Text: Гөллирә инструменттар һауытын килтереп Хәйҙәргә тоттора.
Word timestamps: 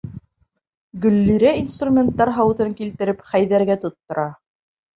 Гөллирә 1.03 1.51
инструменттар 1.59 2.33
һауытын 2.39 2.75
килтереп 2.81 3.25
Хәйҙәргә 3.31 3.79
тоттора. 3.87 4.29